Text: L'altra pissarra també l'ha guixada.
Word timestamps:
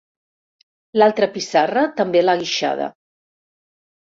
L'altra 0.99 1.29
pissarra 1.35 1.83
també 2.01 2.25
l'ha 2.25 2.35
guixada. 2.43 2.89